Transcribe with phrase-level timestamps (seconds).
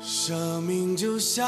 [0.00, 1.44] 生命就像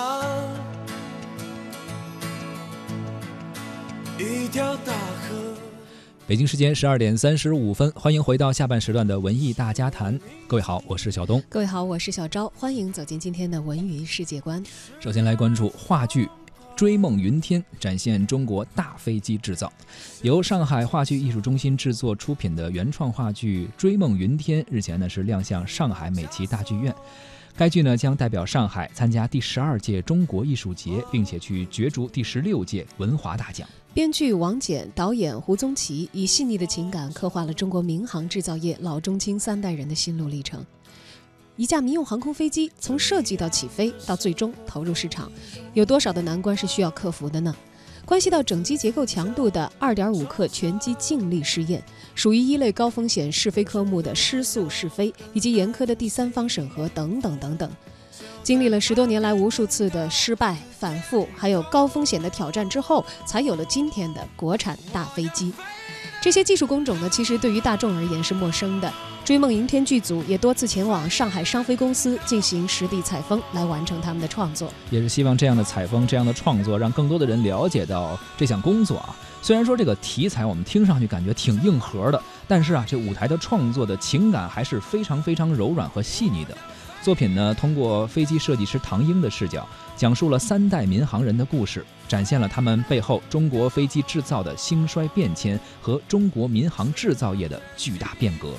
[4.18, 5.54] 一条大河。
[6.26, 10.18] 北京时间十二点三十五分，欢迎回到下半时段的文艺大家谈。
[10.48, 11.40] 各位好，我是小东。
[11.48, 14.60] 各位好，我是小昭，欢迎走进今天的文娱世界观。
[14.98, 16.26] 首先来关注话剧
[16.74, 19.72] 《追梦云天》，展现中国大飞机制造。
[20.22, 26.92] 由上海话剧艺术中心制作出品的原创话剧《追梦云天》日前呢是亮相上海美琪大剧院。
[27.60, 33.68] 该剧呢将代表上海参加第十二届中国艺术节，并且去角逐第十六届文华大奖。
[33.92, 40.64] 编剧王简，导演胡宗奇，以细腻的情感刻画了中国民航制造业老中青三代人的心路历程。
[41.56, 45.30] 一架民用航空飞机从设计到起飞到最终投入市场，
[45.74, 47.54] 有多少的难关是需要克服的呢？
[48.04, 51.82] 关系到整机结构强度的二点五克全机静力试验，
[52.14, 57.70] 属于一类高风险试飞科目的失速试飞，以及严苛的第三方审核等等等等。
[58.42, 65.52] 经历了十多年来无数次的失败、反复，还有高风险的挑战之后，才有了今天的国产大飞机。
[66.20, 68.92] 这些技术工种呢，其实对于大众而言是陌生的。
[69.24, 74.70] 追梦云天剧组也多次前往上海商飞公司进行实地采风，来完成他们的创作。
[74.90, 79.16] 也是希望这样的采风、这样的创作，让更多的人了解到这项工作啊。
[79.40, 86.54] 虽然说这个题材我们听上去感觉挺硬核的，但是啊，这舞台的创作的情感还是非常非常柔软和细腻的。
[87.02, 98.52] 作品呢，通过飞机设计师唐英的视角，讲述了三代民航人的故事，展现了他们背后中国飞机制造的兴衰变迁和中国民航制造业的巨大变革。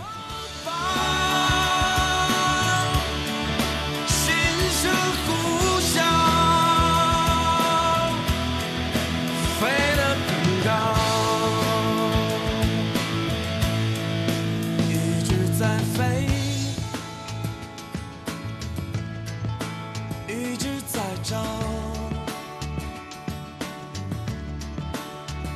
[21.23, 21.37] 找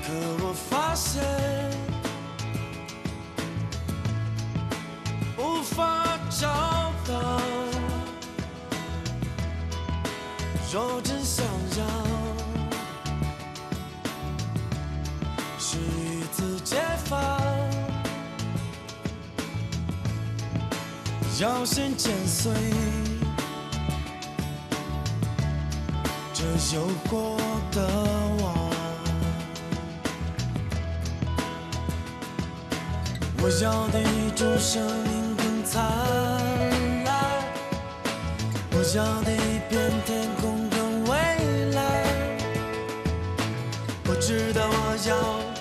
[0.03, 0.13] 可
[0.43, 1.23] 我发现
[5.37, 6.47] 无法找
[7.07, 7.41] 到
[10.71, 11.43] 若真想
[11.77, 11.85] 要
[15.57, 17.19] 是一次解放
[21.39, 23.14] 要先剪碎。
[26.73, 27.37] 有过
[27.71, 27.81] 的
[28.39, 28.43] 我。
[33.41, 35.83] 我要的一种生命更灿
[37.03, 37.13] 烂，
[38.71, 41.13] 我要的一片天空更蔚
[41.73, 41.83] 蓝。
[44.07, 44.15] 我。
[44.19, 45.54] 知道我要。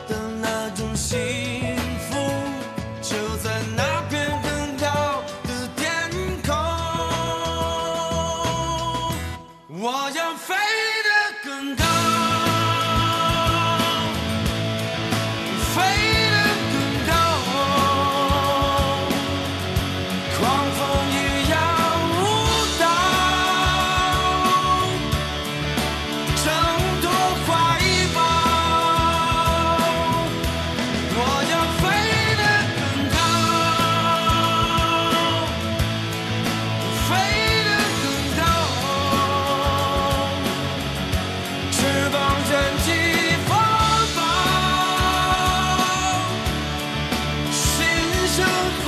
[48.36, 48.42] 声
[48.84, 48.86] 呼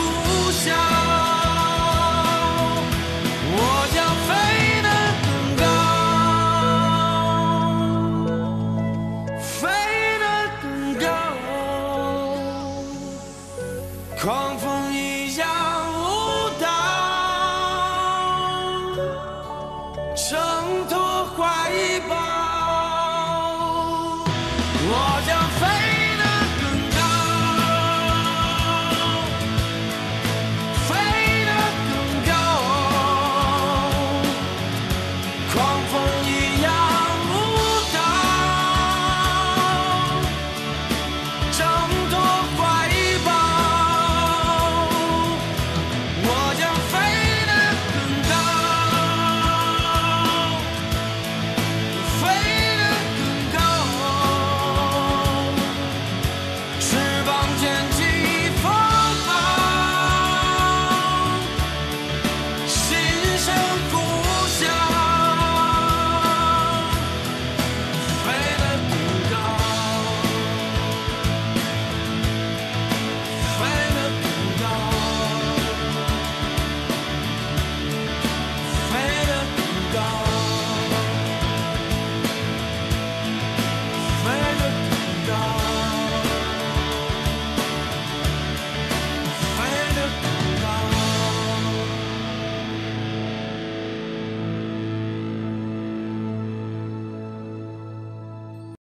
[0.50, 0.66] 啸，
[3.52, 3.54] 我
[3.94, 4.28] 要飞
[4.82, 4.88] 得
[5.22, 5.28] 更
[5.62, 5.64] 高，
[9.40, 9.54] 飞
[10.18, 10.24] 得
[10.60, 10.64] 更
[10.98, 11.06] 高，
[14.20, 14.24] 狂
[14.58, 14.96] 风一
[15.36, 15.40] 样
[15.94, 16.04] 舞
[16.60, 16.66] 蹈，
[20.16, 20.26] 挣
[20.88, 20.92] 脱
[21.36, 21.38] 怀
[22.08, 22.25] 抱。